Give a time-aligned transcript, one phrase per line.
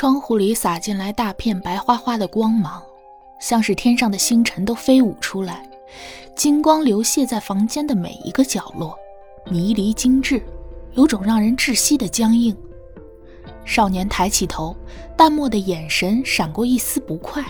[0.00, 2.82] 窗户里洒进来大片白花花的光芒，
[3.38, 5.62] 像是天上的星辰都飞舞出来，
[6.34, 8.98] 金光流泻在房间的每一个角落，
[9.50, 10.42] 迷离精致，
[10.94, 12.56] 有种让人窒息的僵硬。
[13.66, 14.74] 少年抬起头，
[15.18, 17.44] 淡漠的眼神闪过一丝不快，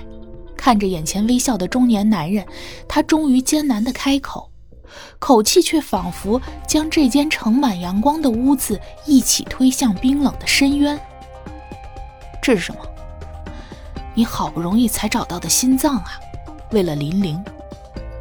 [0.56, 2.44] 看着眼前微笑的中年男人，
[2.88, 4.50] 他终于艰难地开口，
[5.20, 11.00] 口气却仿佛将这间盛满阳光的屋子一起推向冰冷的深渊。
[12.56, 12.80] 是什么？
[14.14, 16.20] 你好不容易才找到的心脏啊！
[16.72, 17.42] 为了林玲，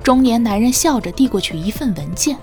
[0.03, 2.38] 中年男人笑着递过去一份文件。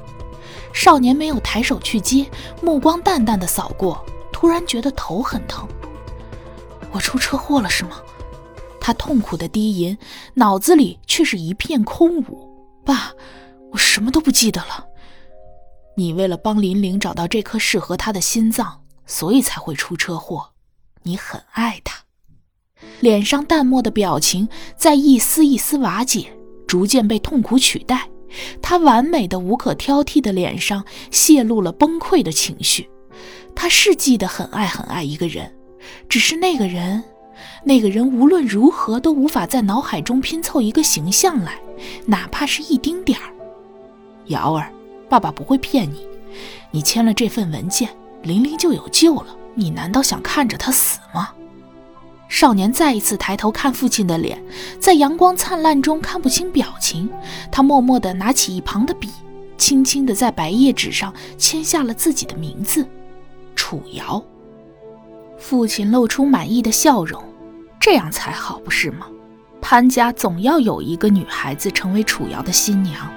[0.72, 2.26] 少年没有抬手去接，
[2.60, 4.04] 目光淡淡的扫过。
[4.30, 5.66] 突然觉得头很疼，
[6.92, 7.96] 我出车祸了是吗？
[8.78, 9.96] 他痛苦的低吟，
[10.34, 12.46] 脑子里却是一片空无。
[12.84, 13.12] 爸，
[13.73, 14.84] 我什么都不记得了。
[15.96, 20.50] 你为了帮林玲找到这颗适合她的心脏，所以才会出车祸。
[21.06, 22.02] 你很爱他。
[23.01, 26.26] 脸上淡漠的表情在一丝一丝瓦解，
[26.66, 28.09] 逐渐被痛苦取代。
[28.60, 32.90] 他完美的、无可挑剔的脸上泄露了崩溃的情绪。
[33.54, 35.51] 他是记得很爱很爱一个人，
[36.09, 37.02] 只是那个人，
[37.65, 41.54] 那个人无论如何都无法在脑海中拼凑一个形象来，
[42.04, 43.32] 哪怕是一丁点儿。
[44.26, 44.70] 瑶儿，
[45.09, 46.04] 爸爸不会骗你，
[46.73, 47.88] 你签了这份文件，
[48.23, 49.35] 玲玲就有救了。
[49.57, 51.30] 你难道想看着他死吗？
[52.29, 54.40] 少年再一次抬头看父亲的脸，
[54.80, 57.09] 在阳光灿烂中看不清表情。
[57.51, 59.09] 他默默地拿起一旁的笔，
[59.57, 62.87] 轻轻地在白页纸上签下了自己的名字。
[63.54, 64.22] 楚瑶，
[65.38, 67.22] 父亲露出满意的笑容，
[67.81, 69.06] 这样才好，不是吗？
[69.62, 73.09] 潘家总要有一个女孩子成为楚瑶的新娘。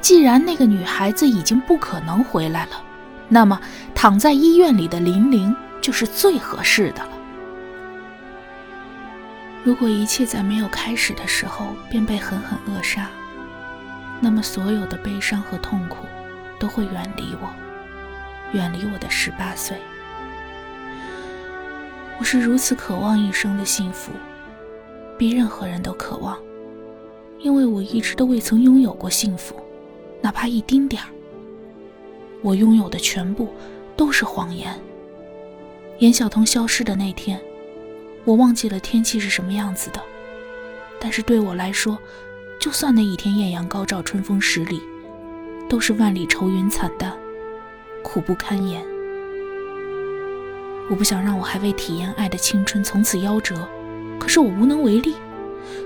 [0.00, 2.82] 既然那个女孩子已经不可能回来了，
[3.28, 3.60] 那么
[3.94, 5.54] 躺在医院里的林玲
[5.88, 7.12] 就是最合适的了。
[9.64, 13.08] 如果一切在没有开始的时候便被狠狠扼杀，
[14.20, 16.04] 那么所有的悲伤和痛苦
[16.58, 17.48] 都会远离我。
[18.52, 19.78] 远离我的十八岁，
[22.18, 24.12] 我是如此渴望一生的幸福，
[25.16, 26.38] 比任何人都渴望，
[27.38, 29.56] 因为我一直都未曾拥有过幸福，
[30.20, 31.08] 哪怕一丁点儿。
[32.42, 33.48] 我拥有的全部
[33.96, 34.78] 都是谎言。
[35.98, 37.40] 严晓彤消失的那天，
[38.24, 40.00] 我忘记了天气是什么样子的，
[41.00, 41.98] 但是对我来说，
[42.60, 44.80] 就算那一天艳阳高照、春风十里，
[45.68, 47.12] 都是万里愁云惨淡。
[48.04, 48.80] 苦不堪言，
[50.88, 53.68] 我不想让我还未体验爱的青春从此夭折，
[54.20, 55.16] 可是我无能为力。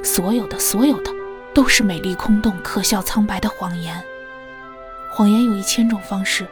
[0.04, 1.10] 所有的，所有的，
[1.54, 4.04] 都是美丽空洞、可笑苍白的谎言。
[5.10, 6.46] 谎言有一千种方式，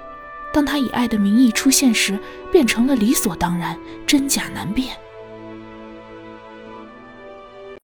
[0.52, 2.18] 当他以爱的名义出现时，
[2.50, 4.96] 变成了理所当然，真假难辨。